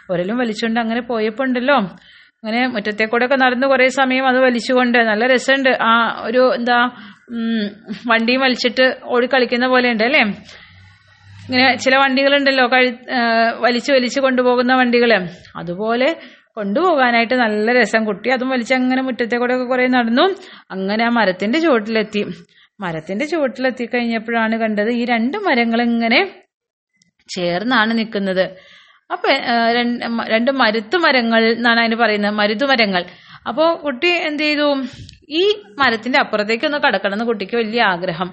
[0.10, 1.78] ഒരലും വലിച്ചുകൊണ്ട് അങ്ങനെ പോയപ്പോണ്ടല്ലോ.
[2.44, 5.72] അങ്ങനെ മുറ്റത്തെ കൂടെ ഒക്കെ നടന്ന് കുറെ സമയം അത് വലിച്ചുകൊണ്ട് നല്ല രസമുണ്ട്.
[5.90, 5.92] ആ
[6.28, 6.78] ഒരു എന്താ
[8.12, 8.86] വണ്ടിയും വലിച്ചിട്ട്
[9.16, 10.24] ഓടിക്കളിക്കുന്ന പോലെ ഉണ്ട് അല്ലേ
[11.50, 12.90] ഇങ്ങനെ ചില വണ്ടികളുണ്ടല്ലോ കഴി
[13.66, 15.12] വലിച്ചു വലിച്ചു കൊണ്ടുപോകുന്ന വണ്ടികൾ
[15.62, 16.10] അതുപോലെ
[16.58, 18.02] കൊണ്ടുപോകാനായിട്ട് നല്ല രസം.
[18.10, 20.26] കുട്ടി അതും വലിച്ച് അങ്ങനെ മുറ്റത്തെ കൂടെ ഒക്കെ കുറെ നടന്നു.
[20.76, 22.22] അങ്ങനെ ആ മരത്തിന്റെ ചുവട്ടിലെത്തി.
[22.80, 26.20] മരത്തിന്റെ ചുവട്ടിലെത്തി കഴിഞ്ഞപ്പോഴാണ് കണ്ടത് ഈ രണ്ട് മരങ്ങൾ ഇങ്ങനെ
[27.30, 28.46] ചേർന്നാണ് നിൽക്കുന്നത്.
[29.10, 29.30] അപ്പൊ
[30.34, 32.36] രണ്ട് മരുത്തു മരങ്ങൾ എന്നാണ് അതിന് പറയുന്നത്.
[32.42, 33.04] മരുതുമരങ്ങൾ
[33.50, 34.68] അപ്പോൾ കുട്ടി എന്ത് ചെയ്തു?
[35.40, 35.44] ഈ
[35.82, 38.30] മരത്തിന്റെ അപ്പുറത്തേക്ക് ഒന്ന് കടക്കണം എന്ന് കുട്ടിക്ക് വലിയ ആഗ്രഹം.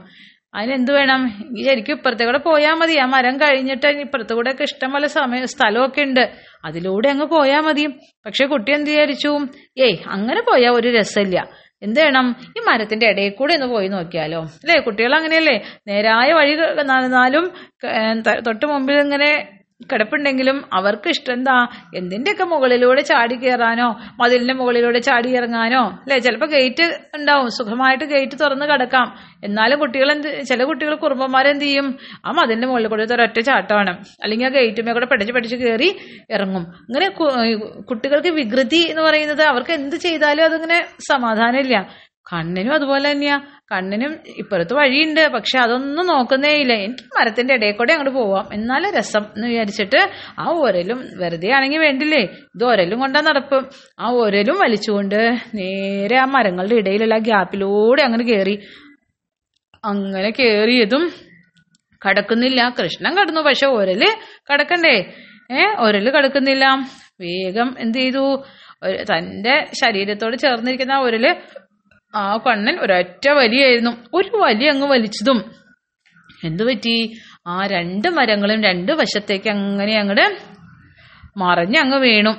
[0.56, 1.20] അതിനെന്ത് വേണം?
[1.64, 2.94] ശരിക്കും ഇപ്പുറത്തെ കൂടെ പോയാൽ മതി.
[2.96, 6.24] ആ മരം കഴിഞ്ഞിട്ട് ഇപ്പുറത്തെ കൂടെ ഒക്കെ ഇഷ്ടംപോലെ സമയം സ്ഥലമൊക്കെ ഉണ്ട്.
[6.64, 7.84] അതിലൂടെ അങ്ങ് പോയാൽ മതി.
[8.26, 9.32] പക്ഷെ കുട്ടി എന്ത് വിചാരിച്ചു?
[9.78, 11.38] ഏയ് അങ്ങനെ പോയാൽ ഒരു രസമില്ല.
[11.82, 12.26] എന്ത് വേണം?
[12.56, 14.40] ഈ മരത്തിന്റെ ഇടയിൽ കൂടെ ഒന്ന് പോയി നോക്കിയാലോ?
[14.62, 15.56] അല്ലേ കുട്ടികൾ അങ്ങനെയല്ലേ?
[15.88, 16.54] നേരായ വഴി
[16.90, 17.44] നടന്നാലും
[18.46, 19.30] തൊട്ട് മുമ്പിൽ ഇങ്ങനെ
[19.92, 21.66] കിടപ്പുണ്ടെങ്കിലും അവർക്ക് ഇഷ്ടം എന്താ
[21.96, 23.88] എന്തിന്റെയൊക്കെ മുകളിലൂടെ ചാടി കയറാനോ
[24.20, 25.82] മതിലിന്റെ മുകളിലൂടെ ചാടി ഇറങ്ങാനോ?
[25.84, 26.18] അല്ലെ?
[26.18, 27.50] ചിലപ്പോൾ ഗേറ്റ് ഉണ്ടാവും.
[27.50, 29.16] സുഖമായിട്ട് ഗേറ്റ് തുറന്ന് കിടക്കാം.
[29.44, 31.98] എന്നാലും കുട്ടികൾ എന്ത് ചില കുട്ടികൾ കുറുമ്പന്മാരെന്ത് ചെയ്യും?
[32.26, 34.04] ആ മതിലിന്റെ മുകളിൽ കൂടെ ഒരൊറ്റ ചാട്ടമാണ്.
[34.22, 35.96] അല്ലെങ്കിൽ ആ ഗേറ്റുമേ കൂടെ പഠിച്ച് പഠിച്ച് കയറി
[36.30, 36.62] ഇറങ്ങും.
[36.62, 37.08] അങ്ങനെ
[37.80, 41.76] കുട്ടികൾക്ക് വികൃതി എന്ന് പറയുന്നത് അവർക്ക് എന്ത് ചെയ്താലും അതിങ്ങനെ സമാധാനമില്ല.
[42.32, 43.40] കണ്ണിനും അതുപോലെ തന്നെയാ.
[43.72, 45.28] കണ്ണിനും ഇപ്പുറത്ത് വഴിയുണ്ട്.
[45.28, 46.72] പക്ഷെ അതൊന്നും നോക്കുന്നേ ഇല്ല.
[46.72, 48.48] എനിക്ക് മരത്തിന്റെ ഇടയിൽ കൂടെ അങ്ങോട്ട് പോവാം.
[48.52, 52.22] എന്നാലും രസം എന്ന് വിചാരിച്ചിട്ട് ആ ഒരലും വെറുതെ ആണെങ്കിൽ വേണ്ടില്ലേ?
[52.54, 53.66] ഇത് ഒരലും കൊണ്ടാ നടപ്പ്.
[54.00, 58.66] ആ ഒരലും വലിച്ചുകൊണ്ട് നേരെ ആ മരങ്ങളുടെ ഇടയിലുള്ള ഗ്യാപ്പിലൂടെ അങ്ങനെ കയറി
[59.84, 61.12] അങ്ങനെ കയറിയതും
[62.08, 62.74] കടക്കുന്നില്ല.
[62.82, 63.40] കൃഷ്ണൻ കടന്നു.
[63.40, 64.04] പക്ഷെ ഒരൽ
[64.52, 65.12] കടക്കണ്ടേ?
[65.52, 66.66] ഏ ഒരൽ കടക്കുന്നില്ല.
[67.20, 68.44] വേഗം എന്ത് ചെയ്തു?
[69.00, 71.00] തന്റെ ശരീരത്തോട് ചേർന്നിരിക്കുന്ന ആ
[72.16, 73.90] ആ കണ്ണൻ ഒരൊറ്റ വലിയായിരുന്നു.
[74.14, 75.44] ഒരു വലി അങ്ങ് വലിച്ചതും.
[76.44, 77.20] എന്തു പറ്റി?
[77.46, 80.38] ആ രണ്ട് മരങ്ങളും രണ്ട് വശത്തേക്ക് അങ്ങനെ അങ്ങട്
[81.36, 82.30] മറിഞ്ഞങ്ങ് വീണു.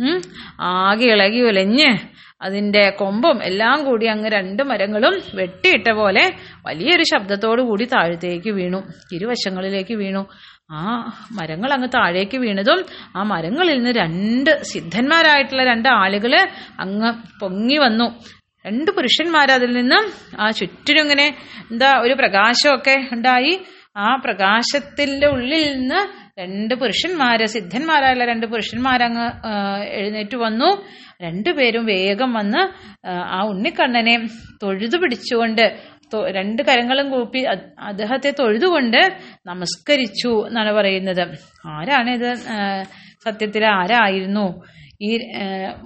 [0.00, 0.22] ഉം.
[0.60, 1.98] ആകെ ഇളകി ഉലഞ്ഞ്
[2.42, 6.34] അതിന്റെ കൊമ്പും എല്ലാം കൂടി അങ്ങ് രണ്ട് മരങ്ങളും വെട്ടിയിട്ട പോലെ
[6.66, 8.82] വലിയൊരു ശബ്ദത്തോടു കൂടി താഴത്തേക്ക് വീണു.
[9.12, 10.26] ഇരുവശങ്ങളിലേക്ക് വീണു.
[10.70, 12.84] ആ മരങ്ങൾ അങ്ങ് താഴേക്ക് വീണതും
[13.16, 16.48] ആ മരങ്ങളിൽ നിന്ന് രണ്ട് സിദ്ധന്മാരായിട്ടുള്ള രണ്ട് ആളുകൾ
[16.80, 18.20] അങ്ങ് പൊങ്ങി വന്നു.
[18.66, 19.98] രണ്ട് പുരുഷന്മാർ അതിൽ നിന്ന്
[20.40, 21.26] ആ ചുറ്റിനും ഇങ്ങനെ
[21.70, 23.54] എന്താ ഒരു പ്രകാശമൊക്കെ ഉണ്ടായി.
[23.96, 26.00] ആ പ്രകാശത്തിന്റെ ഉള്ളിൽ നിന്ന്
[26.40, 29.26] രണ്ട് പുരുഷന്മാര് സിദ്ധന്മാരായുള്ള രണ്ട് പുരുഷന്മാരങ്ങ്
[29.98, 30.70] എഴുന്നേറ്റ് വന്നു.
[31.22, 32.62] രണ്ടുപേരും വേഗം വന്ന്
[33.08, 34.16] ആ, ഉണ്ണിക്കണ്ണനെ
[34.62, 35.64] തൊഴുതു പിടിച്ചുകൊണ്ട്
[36.30, 37.40] രണ്ട് കരങ്ങളും കൂപ്പി
[37.88, 39.00] അദ്ദേഹത്തെ തൊഴുതുകൊണ്ട്
[39.46, 41.22] നമസ്കരിച്ചു എന്നാണ് പറയുന്നത്.
[41.66, 42.30] ആരാണിത്?
[43.24, 44.46] സത്യത്തിൽ ആരായിരുന്നു?
[45.00, 45.10] ഈ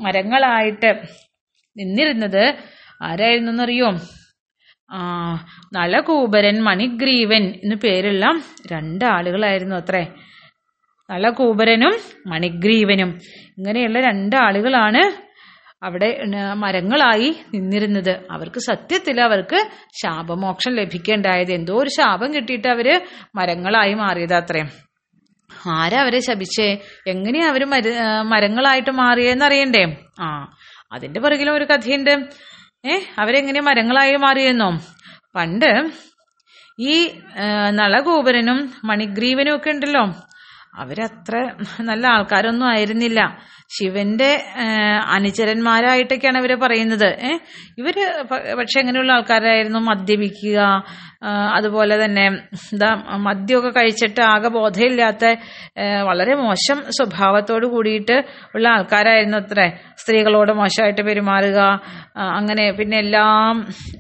[0.05, 0.91] മരങ്ങളായിട്ട്
[1.79, 2.45] നിന്നിരുന്നത്?
[3.03, 3.91] ആരായിരുന്നു എന്നറിയോ
[4.91, 5.01] ആ
[5.75, 8.25] നളകൂപരൻ മണിഗ്രീവൻ എന്നു പേരുള്ള
[8.73, 10.03] രണ്ടാളുകളായിരുന്നു അത്രേ.
[11.11, 11.95] നളകൂപരനും
[12.27, 13.11] മണിഗ്രീവനും.
[13.59, 15.03] ഇങ്ങനെയുള്ള രണ്ടാളുകളാണ്
[15.85, 16.09] അവിടെ
[16.55, 18.11] മരങ്ങളായി നിന്നിരുന്നത്.
[18.31, 19.59] അവർക്ക് സത്യത്തിൽ അവർക്ക്
[20.03, 21.53] ശാപമോക്ഷം ലഭിക്കേണ്ടായത്.
[21.53, 22.87] എന്തോ ഒരു ശാപം കിട്ടിയിട്ട് അവർ
[23.35, 24.63] മരങ്ങളായി മാറിയതാത്രേ
[25.67, 26.67] ആരാ അവരെ ശപിച്ചേ?
[27.07, 27.85] എങ്ങനെയാ അവർ മര
[28.23, 29.85] മരങ്ങളായിട്ട് മാറിയെന്നറിയണ്ടേ
[30.21, 30.27] ആ
[30.93, 32.13] അതിന്റെ പുറകിലും ഒരു കഥയുണ്ട്.
[32.87, 34.71] ഏ അവരെങ്ങനെ മരങ്ങളായി മാറിയെന്നോ?
[35.35, 35.71] പണ്ട്
[36.81, 36.95] ഈ
[37.71, 40.05] നളഗോപുരനും മണിഗ്രീവനും ഒക്കെ ഉണ്ടല്ലോ.
[40.75, 41.37] അവരത്ര
[41.81, 43.21] നല്ല ആൾക്കാരൊന്നും ആയിരുന്നില്ല.
[43.79, 44.31] ശിവന്റെ
[45.07, 47.07] അനുചരന്മാരായിട്ടൊക്കെയാണ് ഇവർ പറയുന്നത്.
[47.07, 47.39] ഏഹ്
[47.79, 47.97] ഇവർ
[48.59, 49.79] പക്ഷെ എങ്ങനെയുള്ള ആൾക്കാരായിരുന്നു?
[49.79, 50.59] മദ്യപിക്കുക
[51.57, 52.25] അതുപോലെ തന്നെ
[52.73, 52.89] എന്താ
[53.27, 55.25] മദ്യമൊക്കെ കഴിച്ചിട്ട് ആകെ ബോധമില്ലാത്ത
[56.09, 58.17] വളരെ മോശം സ്വഭാവത്തോട് കൂടിയിട്ട്
[58.55, 59.67] ഉള്ള ആൾക്കാരായിരുന്നു അത്രേ.
[60.01, 61.61] സ്ത്രീകളോട് മോശമായിട്ട് പെരുമാറുക
[62.39, 63.57] അങ്ങനെ പിന്നെ എല്ലാം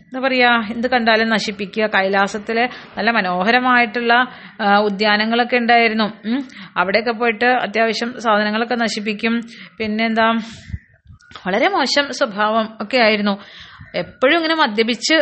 [0.07, 2.65] എന്താ പറയാ എന്ത് കണ്ടാലും നശിപ്പിക്കുക കൈലാസത്തിലെ
[2.97, 4.15] നല്ല മനോഹരമായിട്ടുള്ള
[4.89, 6.09] ഉദ്യാനങ്ങളൊക്കെ ഉണ്ടായിരുന്നു.
[6.81, 9.35] അവിടെയൊക്കെ പോയിട്ട് അത്യാവശ്യം സാധനങ്ങളൊക്കെ നശിപ്പിക്കും.
[9.79, 10.29] പിന്നെന്താ
[11.47, 13.35] വളരെ മോശം സ്വഭാവം ഒക്കെ ആയിരുന്നു.
[14.03, 15.17] എപ്പോഴും ഇങ്ങനെ മദ്യപിച്ച്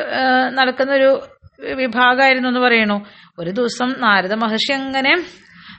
[0.59, 1.11] നടക്കുന്നൊരു
[1.59, 3.07] വിഭാഗമായിരുന്നു എന്ന് പറയണു.
[3.39, 5.13] ഒരു ദിവസം നാരദ മഹർഷി അങ്ങനെ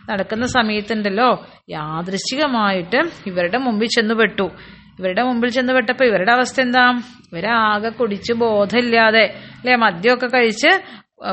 [0.10, 4.50] നടക്കുന്ന സമയത്തുണ്ടല്ലോ യാദൃശ്ചികമായിട്ട് ഇവരുടെ മുമ്പിൽ ചെന്ന് പെട്ടു.
[5.00, 7.02] ഇവരുടെ മുമ്പിൽ ചെന്ന് പെട്ടപ്പോ ഇവരുടെ അവസ്ഥ എന്താ?
[7.34, 9.26] ഇവരാകെ കുടിച്ച് ബോധമില്ലാതെ
[9.60, 9.76] അല്ലെ?
[9.76, 10.72] മദ്യമൊക്കെ കഴിച്ച്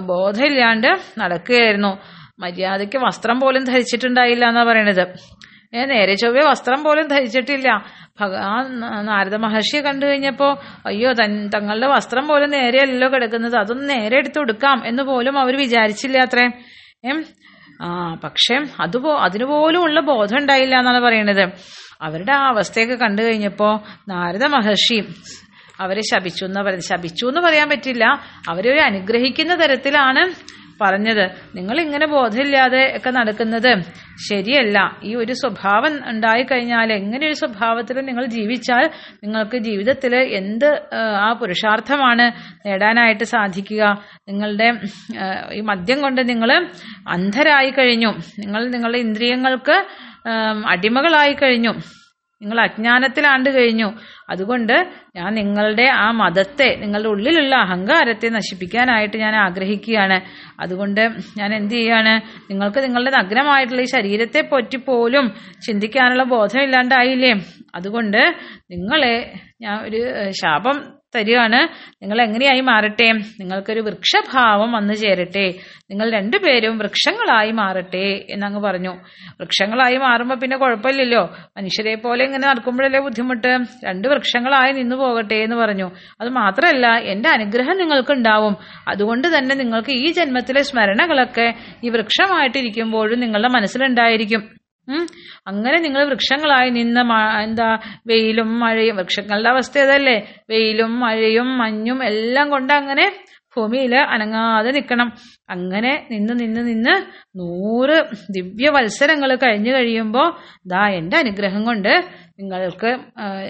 [0.01, 1.99] ബോധമില്ലാണ്ട് നടക്കുകയായിരുന്നു.
[2.39, 5.05] മര്യാദയ്ക്ക് വസ്ത്രം പോലും ധരിച്ചിട്ടുണ്ടായില്ല എന്നാ പറയണത്.
[5.75, 7.69] ഏ നേരെ ചൊവ്വ വസ്ത്രം പോലും ധരിച്ചിട്ടില്ല.
[8.23, 8.63] ആ
[9.01, 10.49] നാരദ മഹർഷിയെ കണ്ടു കഴിഞ്ഞപ്പോ
[10.87, 16.19] അയ്യോ തൻ തങ്ങളുടെ വസ്ത്രം പോലും നേരെയല്ലോ കിടക്കുന്നത് അതൊന്ന് നേരെ എടുത്തു കൊടുക്കാം എന്ന് പോലും അവർ വിചാരിച്ചില്ല
[16.19, 16.47] അത്രേ.
[17.05, 17.25] ഏം
[17.83, 21.45] ആ പക്ഷെ അതുപോ അതിനുപോലും ഉള്ള ബോധം ഉണ്ടായില്ല എന്നാണ് പറയണത്.
[22.03, 24.99] അവരുടെ ആ അവസ്ഥയൊക്കെ കണ്ടു കഴിഞ്ഞപ്പോ നാരദ മഹർഷി
[25.81, 26.89] അവരെ ശപിച്ചു എന്ന് പറയുന്നത്.
[26.89, 28.05] ശപിച്ചു എന്ന് പറയാൻ പറ്റില്ല.
[28.49, 30.23] അവരെ അനുഗ്രഹിക്കുന്ന തരത്തിലാണ്
[30.83, 31.25] പറഞ്ഞത്.
[31.57, 33.71] നിങ്ങൾ ഇങ്ങനെ ബോധമില്ലാതെ ഒക്കെ നടക്കുന്നത്
[34.29, 34.99] ശരിയല്ല.
[35.05, 38.91] ഈ ഒരു സ്വഭാവം ഉണ്ടായി കഴിഞ്ഞാൽ എങ്ങനെ ഒരു സ്വഭാവത്തിൽ നിങ്ങൾ ജീവിച്ചാൽ
[39.25, 40.69] നിങ്ങൾക്ക് ജീവിതത്തിൽ എന്ത്
[41.27, 42.27] ആ പുരുഷാർത്ഥമാണ്
[42.67, 43.83] നേടാനായിട്ട് സാധിക്കുക.
[44.29, 44.69] നിങ്ങളുടെ
[45.53, 46.53] ഈ മദ്യം കൊണ്ട് നിങ്ങൾ
[47.09, 48.13] അന്ധരായി കഴിഞ്ഞു.
[48.39, 49.77] നിങ്ങൾ നിങ്ങളുടെ ഇന്ദ്രിയങ്ങൾക്ക്
[50.67, 51.75] അടിമകളായി കഴിഞ്ഞു.
[52.45, 53.93] നിങ്ങൾ അജ്ഞാനത്തിൽ അജ്ഞാനത്തിലാണ്ട് കഴിഞ്ഞു.
[54.31, 54.73] അതുകൊണ്ട്
[55.17, 60.21] ഞാൻ നിങ്ങളുടെ ആ മതത്തെ നിങ്ങളുടെ ഉള്ളിലുള്ള അഹങ്കാരത്തെ നശിപ്പിക്കാനായിട്ട് ഞാൻ ആഗ്രഹിക്കുകയാണ്.
[60.61, 61.01] അതുകൊണ്ട്
[61.37, 62.15] ഞാൻ എന്ത് ചെയ്യാണ്?
[62.51, 65.35] നിങ്ങൾക്ക് നിങ്ങളുടെ നഗ്നമായിട്ടുള്ള ഈ ശരീരത്തെ പറ്റി പോലും
[65.67, 67.33] ചിന്തിക്കാനുള്ള ബോധമില്ലാണ്ടായില്ലേ?
[67.75, 68.35] അതുകൊണ്ട്
[68.71, 71.61] നിങ്ങളെ ഞാൻ ഒരു ശാപം തരികയാണ്
[72.03, 73.13] നിങ്ങൾ എങ്ങനെയായി മാറട്ടെ?
[73.41, 75.47] നിങ്ങൾക്കൊരു വൃക്ഷഭാവം വന്നു ചേരട്ടെ.
[75.91, 78.93] നിങ്ങൾ രണ്ടുപേരും വൃക്ഷങ്ങളായി മാറട്ടെ എന്നങ്ങ് പറഞ്ഞു.
[79.41, 81.23] വൃക്ഷങ്ങളായി മാറുമ്പോൾ പിന്നെ കുഴപ്പമില്ലല്ലോ.
[81.57, 83.53] മനുഷ്യരെ പോലെ ഇങ്ങനെ നടക്കുമ്പോഴല്ലേ ബുദ്ധിമുട്ട്?
[83.85, 85.91] രണ്ട് വൃക്ഷങ്ങളായി നിന്നു പോകട്ടെ എന്ന് പറഞ്ഞു.
[86.21, 88.57] അത് മാത്രമല്ല എന്റെ അനുഗ്രഹം നിങ്ങൾക്ക് ഉണ്ടാവും
[88.89, 94.64] അതുകൊണ്ട് തന്നെ നിങ്ങൾക്ക് ഈ ജന്മത്തിലെ സ്മരണകളൊക്കെ ഈ വൃക്ഷമായിട്ടിരിക്കുമ്പോഴും നിങ്ങളുടെ മനസ്സിലുണ്ടായിരിക്കും.
[95.47, 97.01] അങ്ങനെ നിങ്ങൾ വൃക്ഷങ്ങളായി നിന്ന
[97.43, 97.69] എന്താ
[98.07, 100.17] വെയിലും മഴയും വൃക്ഷങ്ങളുടെ അവസ്ഥ അതല്ലേ?
[100.51, 103.07] വെയിലും മഴയും മഞ്ഞും എല്ലാം കൊണ്ട് അങ്ങനെ
[103.57, 105.09] ഭൂമിയിൽ അനങ്ങാതെ നിൽക്കണം.
[105.51, 106.95] അങ്ങനെ നിന്ന് നിന്ന് നിന്ന്
[107.39, 107.97] നൂറ്
[108.31, 110.29] ദിവ്യ വത്സരങ്ങൾ കഴിഞ്ഞു കഴിയുമ്പോൾ
[110.67, 111.93] ദാ എന്റെ അനുഗ്രഹം കൊണ്ട്
[112.39, 112.91] നിങ്ങൾക്ക്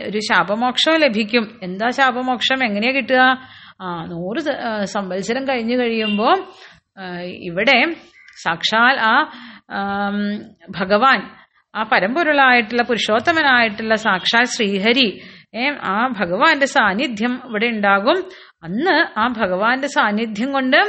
[0.07, 1.59] ഒരു ശാപമോക്ഷം ലഭിക്കും.
[1.63, 2.65] എന്താ ശാപമോക്ഷം?
[2.65, 3.23] എങ്ങനെയാ കിട്ടുക?
[3.81, 4.41] ആ നൂറ്
[4.85, 6.37] സംവത്സരം കഴിഞ്ഞു കഴിയുമ്പോൾ
[7.27, 7.79] ഇവിടെ
[8.43, 9.15] സാക്ഷാൽ ആ
[10.71, 11.21] ഭഗവാൻ
[11.75, 15.23] ആ പരമ്പൊരുളായിട്ടുള്ള പുരുഷോത്തമനായിട്ടുള്ള സാക്ഷാൽ ശ്രീഹരി
[15.55, 18.19] ഏ ആ ഭഗവാന്റെ സാന്നിധ്യം ഇവിടെ ഉണ്ടാകും.
[18.63, 20.81] അന്ന് ആ ഭഗവാന്റെ സാന്നിധ്യം കൊണ്ട്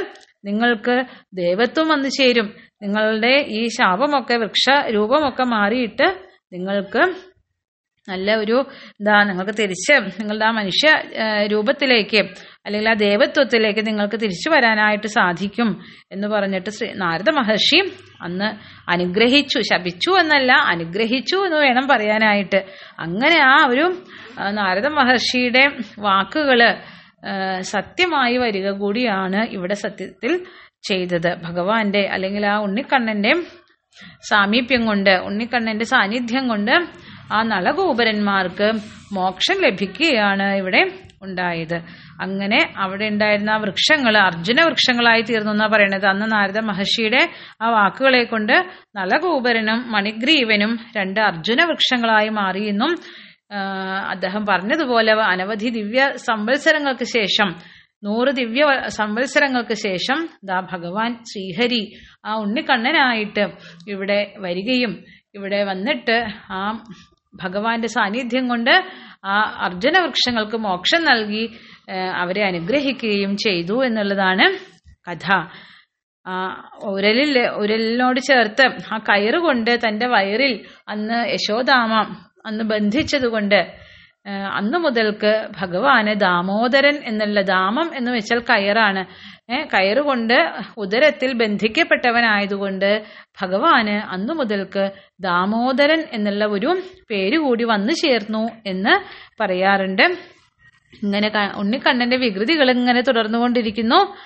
[0.44, 1.04] നിങ്ങൾക്ക്
[1.34, 2.54] ദേവത്വം വന്നു ചേരും.
[2.82, 6.16] നിങ്ങളുടെ ഈ ശാപമൊക്കെ വൃക്ഷ രൂപമൊക്കെ മാറിയിട്ട്
[6.52, 7.02] നിങ്ങൾക്ക്
[8.08, 8.56] നല്ല ഒരു
[9.00, 10.88] എന്താ നിങ്ങൾക്ക് തിരിച്ച് നിങ്ങളുടെ ആ മനുഷ്യ
[11.52, 12.20] രൂപത്തിലേക്ക്
[12.66, 15.68] അല്ലെങ്കിൽ ആ ദേവത്വത്തിലേക്ക് നിങ്ങൾക്ക് തിരിച്ചു വരാനായിട്ട് സാധിക്കും
[16.12, 17.80] എന്ന് പറഞ്ഞിട്ട് ശ്രീ നാരദ മഹർഷി
[18.26, 18.48] അന്ന്
[18.94, 22.60] അനുഗ്രഹിച്ചു ശപിച്ചു എന്നല്ല അനുഗ്രഹിച്ചു എന്ന് വേണം പറയാനായിട്ട്.
[22.98, 23.86] അങ്ങനെ ആ ഒരു
[24.50, 25.64] നാരദ മഹർഷിയുടെ
[25.98, 26.60] വാക്കുകൾ
[27.74, 30.32] സത്യമായി വരിക കൂടിയാണ് ഇവിടെ സത്യത്തിൽ
[30.88, 31.30] ചെയ്തത്.
[31.46, 33.32] ഭഗവാന്റെ അല്ലെങ്കിൽ ആ ഉണ്ണിക്കണ്ണന്റെ
[34.30, 36.74] സാമീപ്യം കൊണ്ട് ഉണ്ണിക്കണ്ണന്റെ സാന്നിധ്യം കൊണ്ട്
[37.32, 38.68] ആ നളഗോപുരന്മാർക്ക്
[39.14, 40.82] മോക്ഷം ലഭിക്കുകയാണ് ഇവിടെ
[41.22, 41.76] ഉണ്ടായത്.
[42.20, 46.06] അങ്ങനെ അവിടെ ഉണ്ടായിരുന്ന ആ വൃക്ഷങ്ങൾ അർജുന വൃക്ഷങ്ങളായി തീർന്നു എന്നാ പറയണത്.
[46.06, 47.22] അന്ന് നാരദ മഹർഷിയുടെ
[47.62, 48.64] ആ വാക്കുകളെ കൊണ്ട്
[48.96, 52.94] നളഗോപുരനും മണിഗ്രീവനും രണ്ട് അർജുന വൃക്ഷങ്ങളായി മാറിയെന്നും
[54.08, 57.54] അദ്ദേഹം പറഞ്ഞതുപോലെ അനവധി ദിവ്യ സംവത്സരങ്ങൾക്ക് ശേഷം
[58.04, 61.82] നൂറ് ദിവ്യ സംവത്സരങ്ങൾക്ക് ശേഷം ദാ ഭഗവാൻ ശ്രീഹരി
[62.26, 63.44] ആ ഉണ്ണിക്കണ്ണനായിട്ട്
[63.88, 66.16] ഇവിടെ വരികയും ഇവിടെ വന്നിട്ട്
[66.50, 66.60] ആ
[67.42, 68.74] ഭഗവാന്റെ സാന്നിധ്യം കൊണ്ട്
[69.24, 71.44] ആ അർജുന വൃക്ഷങ്ങൾക്ക് മോക്ഷം നൽകി
[72.22, 74.46] അവരെ അനുഗ്രഹിക്കുകയും ചെയ്തു എന്നുള്ളതാണ്
[75.08, 75.26] കഥ.
[76.90, 80.54] ഉരലിൽ ഉരലിനോട് ചേർത്ത് ആ കയറ് കൊണ്ട് തന്റെ വയറിൽ
[80.88, 81.92] അന്ന് യശോദാമ
[82.46, 83.60] അന്ന് ബന്ധിച്ചതുകൊണ്ട്
[84.58, 89.02] അന്നു മുതൽക്ക് ഭഗവാന് ദാമോദരൻ എന്നുള്ള ദാമം എന്ന് വെച്ചാൽ കയറാണ്.
[89.50, 93.04] കയറുകൊണ്ട് ഉദരത്തിൽ ബന്ധിക്കപ്പെട്ടവനായതുകൊണ്ട്
[93.42, 99.04] ഭഗവാന് അന്നു മുതൽക്ക് ദാമോദരൻ എന്നുള്ള ഒരു പേര് കൂടി വന്നു ചേർന്നു എന്ന്
[99.40, 100.02] പറയാറുണ്ട്.
[101.02, 104.16] ഇങ്ങനെ ഉണ്ണിക്കണ്ണന്റെ വികൃതികൾ ഇങ്ങനെ തുടർന്നുകൊണ്ടിരിക്കുന്നു.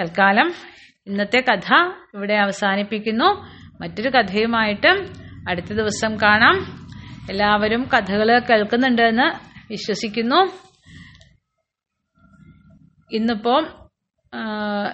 [0.00, 0.52] തൽക്കാലം
[1.06, 1.72] ഇന്നത്തെ കഥ
[2.14, 3.46] ഇവിടെ അവസാനിപ്പിക്കുന്നു.
[3.80, 4.88] മറ്റൊരു കഥയുമായിട്ട്
[5.48, 6.88] അടുത്ത ദിവസം കാണാം.
[7.30, 10.67] എല്ലാവരും കഥകൾ കേൾക്കുന്നുണ്ടെന്ന് വിശ്വസിക്കുന്നു.
[13.12, 13.54] ഇന്നിപ്പോ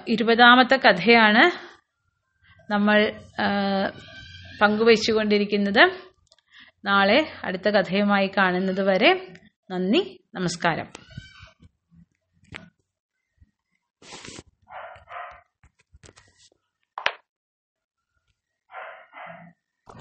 [0.09, 1.45] ഇരുപതാമത്തെ കഥയാണ്
[2.73, 3.13] നമ്മൾ
[4.61, 5.91] പങ്കുവച്ചുകൊണ്ടിരിക്കുന്നത്.
[6.85, 9.11] നാളെ അടുത്ത കഥയുമായി കാണുന്നത് വരെ
[9.71, 10.03] നന്ദി
[10.35, 11.04] നമസ്കാരം.